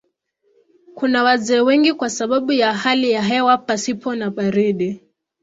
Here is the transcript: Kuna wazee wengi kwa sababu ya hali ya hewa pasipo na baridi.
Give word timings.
Kuna 0.95 1.23
wazee 1.23 1.59
wengi 1.59 1.93
kwa 1.93 2.09
sababu 2.09 2.51
ya 2.51 2.73
hali 2.73 3.11
ya 3.11 3.21
hewa 3.21 3.57
pasipo 3.57 4.15
na 4.15 4.29
baridi. 4.29 5.01